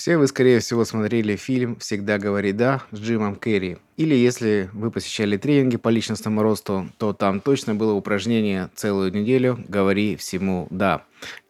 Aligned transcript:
Все 0.00 0.16
вы, 0.16 0.28
скорее 0.28 0.60
всего, 0.60 0.86
смотрели 0.86 1.36
фильм 1.36 1.76
«Всегда 1.76 2.16
говори 2.16 2.52
да» 2.52 2.80
с 2.90 2.98
Джимом 2.98 3.36
Керри. 3.36 3.76
Или 3.98 4.14
если 4.14 4.70
вы 4.72 4.90
посещали 4.90 5.36
тренинги 5.36 5.76
по 5.76 5.90
личностному 5.90 6.40
росту, 6.40 6.88
то 6.96 7.12
там 7.12 7.38
точно 7.38 7.74
было 7.74 7.92
упражнение 7.92 8.70
целую 8.74 9.12
неделю 9.12 9.62
«Говори 9.68 10.16
всему 10.16 10.66
да». 10.70 11.02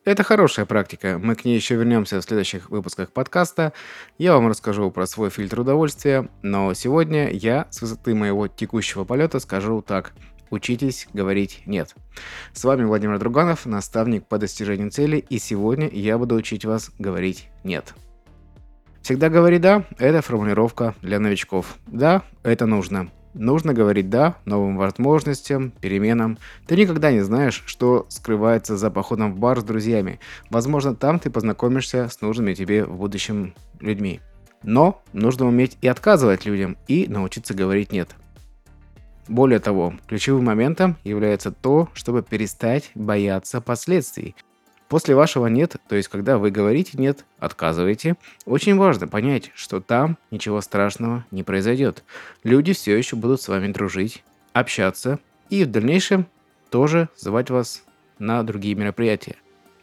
Это 0.04 0.24
хорошая 0.24 0.66
практика, 0.66 1.20
мы 1.22 1.36
к 1.36 1.44
ней 1.44 1.54
еще 1.54 1.76
вернемся 1.76 2.20
в 2.20 2.24
следующих 2.24 2.70
выпусках 2.70 3.12
подкаста. 3.12 3.72
Я 4.18 4.34
вам 4.34 4.48
расскажу 4.48 4.90
про 4.90 5.06
свой 5.06 5.30
фильтр 5.30 5.60
удовольствия, 5.60 6.28
но 6.42 6.74
сегодня 6.74 7.30
я 7.30 7.68
с 7.70 7.80
высоты 7.80 8.16
моего 8.16 8.48
текущего 8.48 9.04
полета 9.04 9.38
скажу 9.38 9.80
так– 9.80 10.12
Учитесь 10.50 11.06
говорить 11.12 11.62
«нет». 11.64 11.94
С 12.52 12.64
вами 12.64 12.82
Владимир 12.82 13.20
Друганов, 13.20 13.66
наставник 13.66 14.26
по 14.26 14.36
достижению 14.36 14.90
цели, 14.90 15.18
и 15.18 15.38
сегодня 15.38 15.88
я 15.88 16.18
буду 16.18 16.34
учить 16.34 16.64
вас 16.64 16.90
говорить 16.98 17.46
«нет». 17.62 17.94
Всегда 19.02 19.30
говори 19.30 19.58
«да»– 19.58 19.84
это 19.98 20.20
формулировка 20.20 20.94
для 21.00 21.18
новичков. 21.18 21.76
Да, 21.86 22.22
это 22.42 22.66
нужно. 22.66 23.10
Нужно 23.32 23.72
говорить 23.72 24.10
«да» 24.10 24.36
новым 24.44 24.76
возможностям, 24.76 25.70
переменам. 25.70 26.38
Ты 26.66 26.76
никогда 26.76 27.10
не 27.10 27.20
знаешь, 27.20 27.62
что 27.66 28.06
скрывается 28.08 28.76
за 28.76 28.90
походом 28.90 29.32
в 29.32 29.38
бар 29.38 29.60
с 29.60 29.64
друзьями. 29.64 30.20
Возможно, 30.50 30.94
там 30.94 31.18
ты 31.18 31.30
познакомишься 31.30 32.08
с 32.08 32.20
нужными 32.20 32.54
тебе 32.54 32.84
в 32.84 32.96
будущем 32.96 33.54
людьми. 33.80 34.20
Но 34.62 35.02
нужно 35.12 35.46
уметь 35.46 35.78
и 35.80 35.88
отказывать 35.88 36.44
людям, 36.44 36.76
и 36.86 37.06
научиться 37.08 37.54
говорить 37.54 37.92
«нет». 37.92 38.10
Более 39.28 39.60
того, 39.60 39.94
ключевым 40.08 40.44
моментом 40.44 40.96
является 41.04 41.52
то, 41.52 41.88
чтобы 41.94 42.22
перестать 42.22 42.90
бояться 42.94 43.60
последствий– 43.60 44.34
После 44.90 45.14
вашего 45.14 45.46
«нет», 45.46 45.76
то 45.88 45.94
есть 45.94 46.08
когда 46.08 46.36
вы 46.36 46.50
говорите 46.50 46.98
«нет», 46.98 47.24
отказываете, 47.38 48.16
очень 48.44 48.76
важно 48.76 49.06
понять, 49.06 49.52
что 49.54 49.80
там 49.80 50.18
ничего 50.32 50.60
страшного 50.60 51.24
не 51.30 51.44
произойдет. 51.44 52.02
Люди 52.42 52.72
все 52.72 52.96
еще 52.98 53.14
будут 53.14 53.40
с 53.40 53.46
вами 53.46 53.70
дружить, 53.70 54.24
общаться 54.52 55.20
и 55.48 55.62
в 55.62 55.70
дальнейшем 55.70 56.26
тоже 56.70 57.08
звать 57.16 57.50
вас 57.50 57.84
на 58.18 58.42
другие 58.42 58.74
мероприятия. 58.74 59.36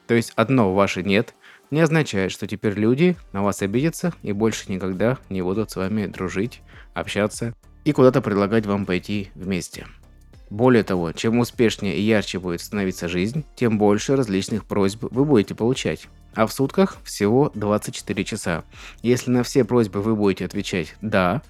То 0.08 0.14
есть 0.14 0.34
одно 0.36 0.74
ваше 0.74 1.04
«нет» 1.04 1.36
не 1.72 1.80
означает, 1.80 2.34
что 2.34 2.46
теперь 2.46 2.74
люди 2.74 3.16
на 3.32 3.44
вас 3.44 3.62
обидятся 3.62 4.14
и 4.24 4.34
больше 4.34 4.70
никогда 4.70 5.20
не 5.30 5.42
будут 5.42 5.72
с 5.72 5.78
вами 5.78 6.08
дружить, 6.08 6.62
общаться 6.94 7.54
и 7.86 7.94
куда-то 7.94 8.22
предлагать 8.22 8.66
вам 8.66 8.86
пойти 8.86 9.30
вместе. 9.36 9.88
Более 10.50 10.84
того, 10.84 11.12
чем 11.12 11.40
успешнее 11.40 11.96
и 11.96 12.02
ярче 12.02 12.40
будет 12.40 12.62
становиться 12.62 13.10
жизнь, 13.10 13.44
тем 13.56 13.78
больше 13.78 14.16
различных 14.16 14.66
просьб 14.66 15.04
вы 15.12 15.26
будете 15.26 15.56
получать. 15.56 16.08
А 16.36 16.48
в 16.48 16.54
сутках 16.54 16.98
всего 17.04 17.52
24 17.56 18.24
часа. 18.24 18.64
Если 19.02 19.30
на 19.30 19.44
все 19.44 19.66
просьбы 19.66 20.02
вы 20.02 20.16
будете 20.16 20.46
отвечать 20.46 20.96
«да», 21.02 21.42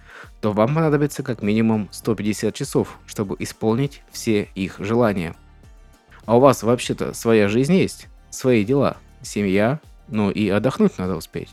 то 0.41 0.51
вам 0.51 0.73
понадобится 0.73 1.23
как 1.23 1.43
минимум 1.43 1.89
150 1.91 2.55
часов, 2.55 2.97
чтобы 3.05 3.35
исполнить 3.39 4.01
все 4.11 4.47
их 4.55 4.77
желания. 4.79 5.35
А 6.25 6.37
у 6.37 6.39
вас 6.39 6.63
вообще-то 6.63 7.13
своя 7.13 7.47
жизнь 7.49 7.75
есть, 7.75 8.07
свои 8.29 8.65
дела, 8.65 8.97
семья, 9.21 9.79
ну 10.07 10.31
и 10.31 10.49
отдохнуть 10.49 10.97
надо 10.97 11.15
успеть. 11.15 11.49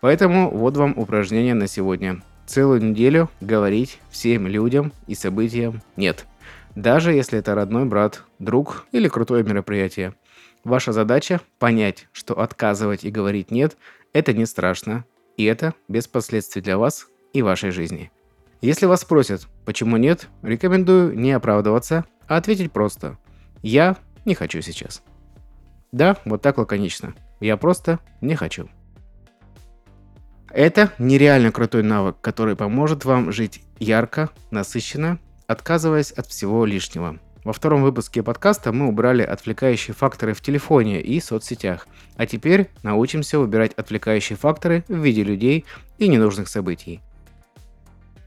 Поэтому 0.00 0.50
вот 0.50 0.76
вам 0.76 0.92
упражнение 0.98 1.54
на 1.54 1.66
сегодня. 1.66 2.20
Целую 2.46 2.82
неделю 2.82 3.30
говорить 3.40 3.98
всем 4.10 4.46
людям 4.46 4.92
и 5.06 5.14
событиям 5.14 5.80
«нет». 5.96 6.26
Даже 6.74 7.12
если 7.12 7.38
это 7.38 7.54
родной 7.54 7.84
брат, 7.84 8.24
друг 8.38 8.86
или 8.90 9.08
крутое 9.08 9.44
мероприятие. 9.44 10.14
Ваша 10.64 10.92
задача– 10.92 11.40
понять, 11.58 12.08
что 12.12 12.38
отказывать 12.40 13.04
и 13.04 13.10
говорить 13.10 13.50
«нет»– 13.50 13.76
это 14.12 14.32
не 14.32 14.46
страшно, 14.46 15.04
и 15.36 15.44
это 15.44 15.74
без 15.88 16.08
последствий 16.08 16.62
для 16.62 16.78
вас 16.78 17.06
и 17.32 17.42
вашей 17.42 17.70
жизни. 17.70 18.10
Если 18.60 18.86
вас 18.86 19.02
спросят, 19.02 19.46
почему 19.66 19.98
нет, 19.98 20.28
рекомендую 20.42 21.16
не 21.16 21.32
оправдываться, 21.32 22.06
а 22.26 22.38
ответить 22.38 22.72
просто 22.72 23.18
«Я 23.62 23.96
не 24.24 24.34
хочу 24.34 24.60
сейчас». 24.62 25.02
Да, 25.92 26.16
вот 26.24 26.42
так 26.42 26.58
лаконично. 26.58 27.14
Я 27.40 27.56
просто 27.56 28.00
не 28.20 28.34
хочу. 28.34 28.68
Это 30.50 30.92
нереально 30.98 31.52
крутой 31.52 31.82
навык, 31.82 32.16
который 32.20 32.56
поможет 32.56 33.04
вам 33.04 33.30
жить 33.30 33.62
ярко, 33.78 34.30
насыщенно 34.50 35.18
отказываясь 35.46 36.12
от 36.12 36.26
всего 36.26 36.64
лишнего. 36.64 37.18
Во 37.44 37.52
втором 37.52 37.82
выпуске 37.82 38.22
подкаста 38.22 38.72
мы 38.72 38.88
убрали 38.88 39.22
отвлекающие 39.22 39.94
факторы 39.94 40.32
в 40.32 40.40
телефоне 40.40 41.02
и 41.02 41.20
соцсетях, 41.20 41.86
а 42.16 42.26
теперь 42.26 42.70
научимся 42.82 43.38
убирать 43.38 43.74
отвлекающие 43.74 44.38
факторы 44.38 44.82
в 44.88 44.96
виде 44.96 45.22
людей 45.22 45.66
и 45.98 46.08
ненужных 46.08 46.48
событий. 46.48 47.02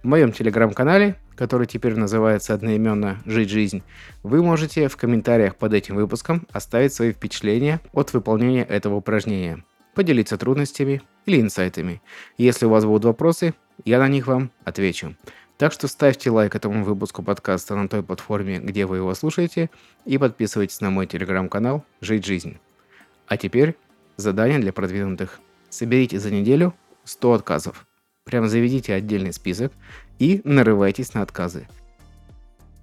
В 0.03 0.07
моем 0.07 0.31
телеграм-канале, 0.31 1.15
который 1.35 1.65
теперь 1.65 1.95
называется 1.95 2.53
одноименно 2.53 3.17
«Жить 3.25 3.49
жизнь», 3.49 3.81
вы 4.21 4.43
можете 4.43 4.87
в 4.87 4.95
комментариях 4.97 5.55
под 5.55 5.73
этим 5.73 5.95
выпуском 5.95 6.47
оставить 6.51 6.93
свои 6.93 7.11
впечатления 7.11 7.81
от 7.93 8.13
выполнения 8.13 8.63
этого 8.63 8.95
упражнения, 8.95 9.63
поделиться 9.95 10.37
трудностями 10.37 11.01
или 11.25 11.41
инсайтами. 11.41 12.03
Если 12.37 12.67
у 12.67 12.69
вас 12.69 12.85
будут 12.85 13.05
вопросы, 13.05 13.55
я 13.83 13.97
на 13.97 14.07
них 14.07 14.27
вам 14.27 14.51
отвечу. 14.63 15.15
Так 15.57 15.73
что 15.73 15.87
ставьте 15.87 16.29
лайк 16.29 16.55
этому 16.55 16.83
выпуску 16.83 17.23
подкаста 17.23 17.75
на 17.75 17.89
той 17.89 18.03
платформе, 18.03 18.59
где 18.59 18.85
вы 18.85 18.97
его 18.97 19.15
слушаете, 19.15 19.71
и 20.05 20.19
подписывайтесь 20.19 20.81
на 20.81 20.91
мой 20.91 21.07
телеграм-канал 21.07 21.83
«Жить 21.99 22.25
жизнь». 22.25 22.59
А 23.27 23.37
теперь 23.37 23.75
задание 24.17 24.59
для 24.59 24.71
продвинутых. 24.71 25.39
Соберите 25.69 26.19
за 26.19 26.29
неделю 26.29 26.75
100 27.05 27.33
отказов. 27.33 27.87
Прям 28.23 28.47
заведите 28.47 28.93
отдельный 28.93 29.33
список 29.33 29.73
и 30.19 30.41
нарывайтесь 30.43 31.15
на 31.15 31.23
отказы. 31.23 31.67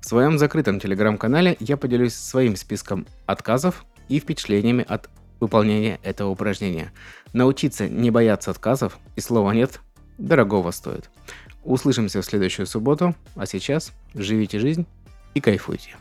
В 0.01 0.07
своем 0.07 0.37
закрытом 0.37 0.81
телеграм-канале 0.81 1.57
я 1.61 1.77
поделюсь 1.77 2.15
своим 2.15 2.57
списком 2.57 3.07
отказов 3.27 3.85
и 4.09 4.19
впечатлениями 4.19 4.85
от 4.87 5.09
выполнения 5.39 6.01
этого 6.03 6.31
упражнения. 6.31 6.93
Научиться 7.33 7.89
не 7.89 8.11
бояться 8.11 8.51
отказов 8.51 8.99
и 9.15 9.21
слова 9.21 9.53
«нет» 9.53 9.81
дорогого 10.19 10.73
стоит. 10.73 11.11
Услышимся 11.65 12.21
в 12.21 12.25
следующую 12.25 12.67
субботу, 12.67 13.15
а 13.37 13.47
сейчас 13.47 13.93
живите 14.15 14.59
жизнь 14.59 14.87
и 15.35 15.41
кайфуйте. 15.41 15.97